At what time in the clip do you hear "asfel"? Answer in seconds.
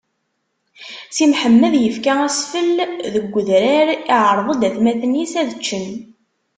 2.27-2.69